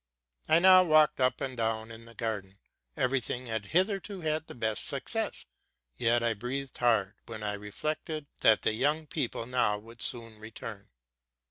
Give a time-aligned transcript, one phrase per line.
[0.49, 2.55] I now walked up and down in the garden:
[2.97, 5.45] every thing had hitherto had the best success,
[5.95, 10.39] yet I breathed hard when I reflected that the young peo ple now would soon
[10.39, 10.87] return.